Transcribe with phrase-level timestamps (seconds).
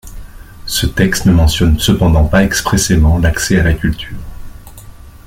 [0.65, 4.17] Ce texte ne mentionne cependant pas expressément l’accès à la culture.